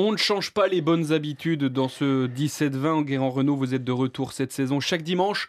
[0.00, 2.86] On ne change pas les bonnes habitudes dans ce 17-20.
[2.86, 5.48] Enguerrand Renault, vous êtes de retour cette saison chaque dimanche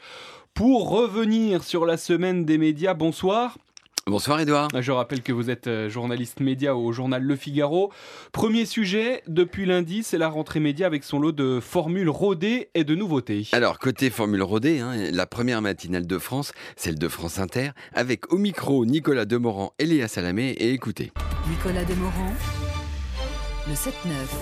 [0.55, 2.95] pour revenir sur la semaine des médias.
[2.95, 3.59] Bonsoir.
[4.07, 4.69] Bonsoir Edouard.
[4.81, 7.91] Je rappelle que vous êtes euh, journaliste média au journal Le Figaro.
[8.31, 12.83] Premier sujet, depuis lundi, c'est la rentrée média avec son lot de formules rodées et
[12.83, 13.47] de nouveautés.
[13.51, 18.33] Alors, côté formule rodée, hein, la première matinale de France, celle de France Inter, avec
[18.33, 20.55] au micro Nicolas Demorand et Léa Salamé.
[20.57, 21.11] Et écoutez.
[21.47, 22.33] Nicolas Demorand
[23.69, 23.91] le 7-9.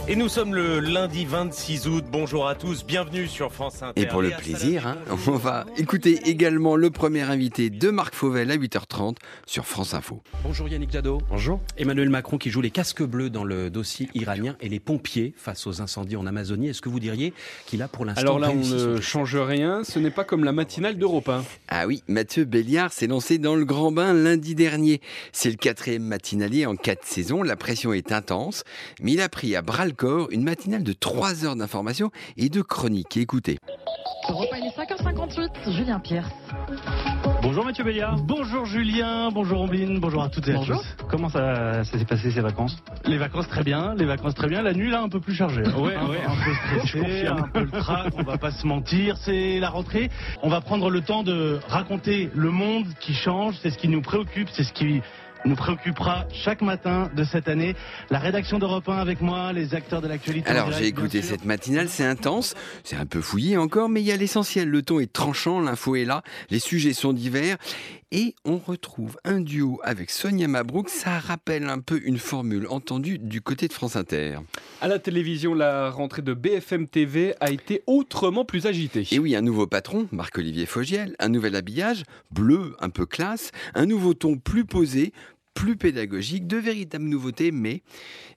[0.08, 2.06] Et nous sommes le lundi 26 août.
[2.10, 4.02] Bonjour à tous, bienvenue sur France Inter.
[4.02, 4.98] Et pour le plaisir, hein,
[5.28, 10.22] on va écouter également le premier invité de Marc Fauvel à 8h30 sur France Info.
[10.44, 11.20] Bonjour Yannick Jadot.
[11.30, 11.60] Bonjour.
[11.78, 15.68] Emmanuel Macron qui joue les casques bleus dans le dossier iranien et les pompiers face
[15.68, 16.70] aux incendies en Amazonie.
[16.70, 17.34] Est-ce que vous diriez
[17.66, 19.84] qu'il a pour l'instant Alors là, on ne change rien.
[19.84, 21.44] Ce n'est pas comme la matinale d'Europe 1.
[21.68, 25.02] Ah oui, Mathieu Béliard s'est lancé dans le grand bain lundi dernier.
[25.34, 27.44] C'est le quatrième matinalier en quatre saisons.
[27.44, 28.64] La pression est intense,
[29.02, 32.50] mais il a pris à bras le corps une matinale de 3 heures d'information et
[32.50, 33.18] de chronique.
[33.18, 33.58] Écoutez.
[34.30, 36.30] Europe il est 5h58, Julien Pierre.
[37.42, 38.18] Bonjour Mathieu Béliard.
[38.18, 40.86] Bonjour Julien, bonjour Ombline, bonjour à toutes et à tous.
[41.10, 42.78] Comment ça, s'est passé ces vacances?
[43.06, 44.62] Les vacances très bien, les vacances très bien.
[44.62, 45.64] La nuit là un peu plus chargée.
[45.64, 46.22] Ouais, ouais.
[46.24, 49.18] Un peu stressé, un peu le trac, on va pas se mentir.
[49.18, 50.12] C'est la rentrée.
[50.44, 53.56] On va prendre le temps de raconter le monde qui change.
[53.64, 55.02] C'est ce qui nous préoccupe, c'est ce qui
[55.46, 57.76] nous préoccupera chaque matin de cette année.
[58.10, 60.50] La rédaction d'Europe 1 avec moi, les acteurs de l'actualité.
[60.50, 64.12] Alors j'ai écouté cette matinale, c'est intense, c'est un peu fouillé encore, mais il y
[64.12, 64.70] a l'essentiel.
[64.70, 67.58] Le ton est tranchant, l'info est là, les sujets sont divers.
[68.14, 70.88] Et on retrouve un duo avec Sonia Mabrouk.
[70.88, 74.40] Ça rappelle un peu une formule entendue du côté de France Inter.
[74.80, 79.06] À la télévision, la rentrée de BFM TV a été autrement plus agitée.
[79.12, 83.86] Et oui, un nouveau patron, Marc-Olivier Fogiel, un nouvel habillage, bleu, un peu classe, un
[83.86, 85.12] nouveau ton plus posé,
[85.58, 87.82] plus pédagogique, de véritables nouveautés, mais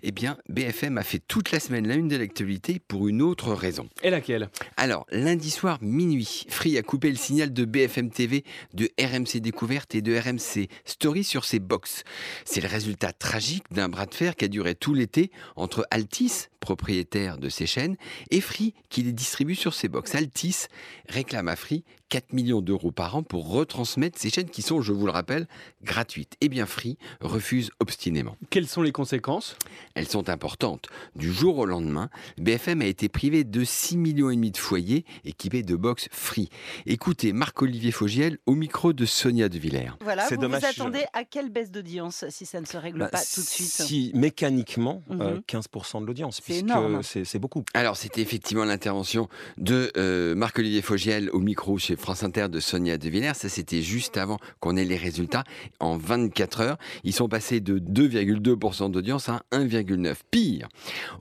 [0.02, 3.52] eh bien, BFM a fait toute la semaine la une de l'actualité pour une autre
[3.52, 3.90] raison.
[4.02, 4.48] Et laquelle?
[4.78, 9.94] Alors, lundi soir, minuit, Free a coupé le signal de BFM TV, de RMC Découverte
[9.94, 12.04] et de RMC Story sur ses box.
[12.46, 16.46] C'est le résultat tragique d'un bras de fer qui a duré tout l'été entre Altis,
[16.60, 17.96] propriétaire de ces chaînes,
[18.30, 20.14] et Free qui les distribue sur ses box.
[20.14, 20.66] Altis
[21.08, 24.92] réclame à Free 4 millions d'euros par an pour retransmettre ces chaînes qui sont, je
[24.92, 25.46] vous le rappelle,
[25.82, 26.36] gratuites.
[26.40, 28.36] Eh bien, Free refuse obstinément.
[28.50, 29.56] Quelles sont les conséquences?
[29.94, 30.88] Elles sont importantes.
[31.14, 35.04] Du jour au lendemain, BFM a été privé de 6 millions et demi de foyers
[35.24, 36.50] équipés de box Free.
[36.84, 39.92] Écoutez Marc-Olivier Fogiel au micro de Sonia De Villers.
[40.00, 43.22] Voilà, vous vous attendez à quelle baisse d'audience si ça ne se règle bah, pas
[43.22, 43.68] tout de suite?
[43.68, 45.20] Si mécaniquement, 15% mhm.
[45.22, 47.64] euh, de l'audience, puisque c'est beaucoup.
[47.74, 49.28] Alors c'était effectivement l'intervention
[49.58, 53.34] de euh, Marc-Olivier Fogiel au micro chez France Inter de Sonia De Villers.
[53.34, 55.44] Ça, c'était juste avant qu'on ait les résultats.
[55.78, 60.14] En 24 heures, ils sont passés de 2,2% d'audience à 1,9%.
[60.30, 60.68] Pire,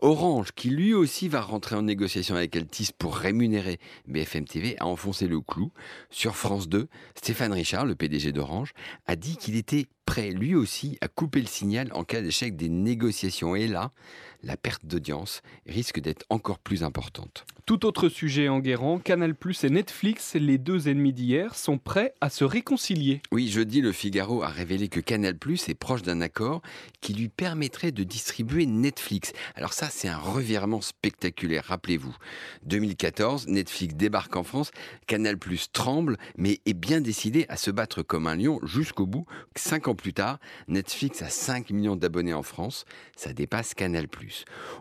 [0.02, 4.86] Orange, qui lui aussi va rentrer en négociation avec Altis pour rémunérer BFM TV, a
[4.86, 5.72] enfoncé le clou.
[6.10, 8.74] Sur France 2, Stéphane Richard, le PDG d'Orange,
[9.08, 12.68] a dit qu'il était prêt lui aussi à couper le signal en cas d'échec des
[12.68, 13.56] négociations.
[13.56, 13.92] Et là,
[14.42, 17.46] la perte d'audience risque d'être encore plus importante.
[17.66, 22.16] Tout autre sujet en guérant, Canal Plus et Netflix, les deux ennemis d'hier, sont prêts
[22.20, 23.22] à se réconcilier.
[23.32, 26.64] Oui, jeudi, le Figaro a révélé que Canal Plus est proche d'un accord
[27.00, 29.34] qui lui permettrait de distribuer Netflix.
[29.54, 32.16] Alors ça, c'est un revirement spectaculaire, rappelez-vous.
[32.64, 34.72] 2014, Netflix débarque en France,
[35.06, 39.28] Canal Plus tremble, mais est bien décidé à se battre comme un lion jusqu'au bout.
[39.56, 44.08] Cinq ans plus tard, Netflix a 5 millions d'abonnés en France, ça dépasse Canal.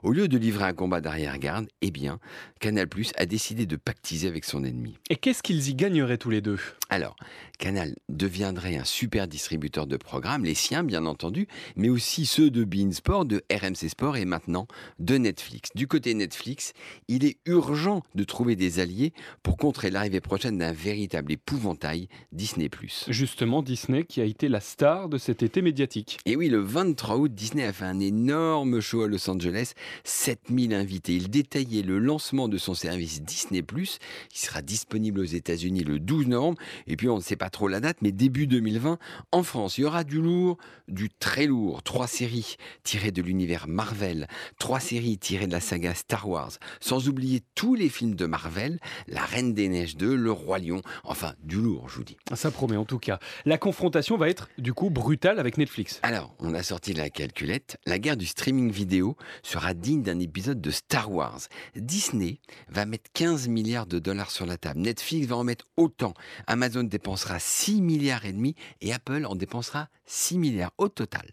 [0.03, 2.19] Au lieu de livrer un combat d'arrière-garde, eh bien,
[2.61, 4.97] Canal Canal a décidé de pactiser avec son ennemi.
[5.11, 6.59] Et qu'est-ce qu'ils y gagneraient tous les deux?
[6.91, 7.17] Alors,
[7.59, 12.63] Canal deviendrait un super distributeur de programmes, les siens bien entendu, mais aussi ceux de
[12.63, 14.69] Bein Sport, de RMC Sport et maintenant
[15.01, 15.71] de Netflix.
[15.75, 16.73] Du côté Netflix,
[17.09, 19.13] il est urgent de trouver des alliés
[19.43, 22.69] pour contrer l'arrivée prochaine d'un véritable épouvantail, Disney⁇
[23.13, 26.19] Justement, Disney qui a été la star de cet été médiatique.
[26.27, 29.73] Et oui, le 23 août, Disney a fait un énorme show à Los Angeles,
[30.05, 31.15] 7000 invités.
[31.15, 33.61] Il détaillait le lancement de son service Disney⁇
[34.29, 36.59] qui sera disponible aux États-Unis le 12 novembre.
[36.87, 38.99] Et puis on ne sait pas trop la date, mais début 2020,
[39.33, 41.83] en France, il y aura du lourd, du très lourd.
[41.83, 44.29] Trois séries tirées de l'univers Marvel,
[44.59, 48.79] trois séries tirées de la saga Star Wars, sans oublier tous les films de Marvel,
[49.07, 52.17] La Reine des Neiges 2, Le Roi Lion, enfin du lourd, je vous dis.
[52.35, 53.19] Ça promet en tout cas.
[53.45, 56.01] La confrontation va être du coup brutal avec Netflix.
[56.03, 57.79] Alors, on a sorti la calculette.
[57.87, 61.41] La guerre du streaming vidéo sera digne d'un épisode de Star Wars.
[61.77, 64.81] Disney va mettre 15 milliards de dollars sur la table.
[64.81, 66.15] Netflix va en mettre autant.
[66.47, 71.31] Amazon dépensera 6 milliards et demi et Apple en dépensera 6 milliards au total.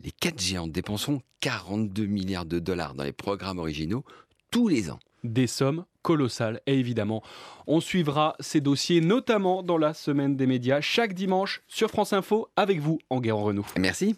[0.00, 4.04] Les quatre géants dépenseront 42 milliards de dollars dans les programmes originaux
[4.50, 4.98] tous les ans.
[5.24, 7.22] Des sommes colossales et évidemment,
[7.66, 12.48] on suivra ces dossiers notamment dans la semaine des médias chaque dimanche sur France Info
[12.56, 13.66] avec vous en guerre en Renault.
[13.78, 14.16] Merci.